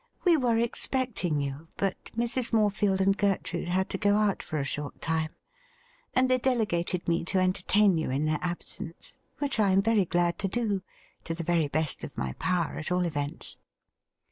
[0.25, 2.49] 'We were expect' ing you; but Mrs.
[2.51, 5.29] Morefield and Gertrude had to go out for a short time,
[6.15, 10.39] and they delegated me to entertain you in their absence— ^which I am very glad
[10.39, 10.81] to do,
[11.25, 13.57] to the veiy best of my power, at all events.'